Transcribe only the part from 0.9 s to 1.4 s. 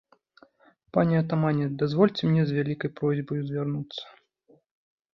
Пане